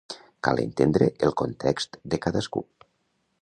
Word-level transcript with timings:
Cal 0.45 0.61
entendre 0.61 1.09
el 1.27 1.35
context 1.43 2.01
de 2.15 2.21
cadascú. 2.25 2.65